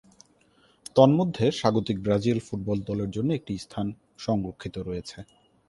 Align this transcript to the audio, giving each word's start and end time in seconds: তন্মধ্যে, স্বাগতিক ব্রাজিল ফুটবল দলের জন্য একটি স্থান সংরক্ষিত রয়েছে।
তন্মধ্যে, 0.95 1.45
স্বাগতিক 1.51 1.97
ব্রাজিল 2.03 2.39
ফুটবল 2.39 2.77
দলের 2.81 3.09
জন্য 3.11 3.29
একটি 3.33 3.53
স্থান 3.57 3.87
সংরক্ষিত 4.17 4.75
রয়েছে। 4.79 5.17